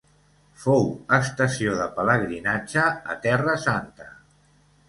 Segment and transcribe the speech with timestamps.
[0.61, 4.09] Fou estació de pelegrinatge a Terra Santa.